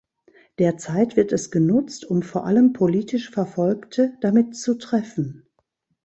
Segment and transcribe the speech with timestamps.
[0.57, 5.45] Derzeit wird es genutzt, um vor allem politisch Verfolgte damit zu treffen.